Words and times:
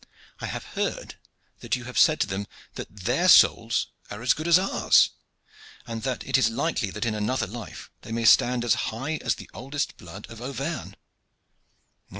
I 0.39 0.47
have 0.47 0.63
heard 0.73 1.19
that 1.59 1.75
you 1.75 1.83
have 1.83 1.99
said 1.99 2.19
to 2.21 2.25
them 2.25 2.47
that 2.73 3.01
their 3.03 3.27
souls 3.29 3.89
are 4.09 4.23
as 4.23 4.33
good 4.33 4.47
as 4.47 4.57
ours, 4.57 5.11
and 5.85 6.01
that 6.01 6.25
it 6.25 6.39
is 6.39 6.49
likely 6.49 6.89
that 6.89 7.05
in 7.05 7.13
another 7.13 7.45
life 7.45 7.91
they 8.01 8.11
may 8.11 8.25
stand 8.25 8.65
as 8.65 8.73
high 8.89 9.17
as 9.17 9.35
the 9.35 9.47
oldest 9.53 9.97
blood 9.97 10.25
of 10.31 10.41
Auvergne. 10.41 10.95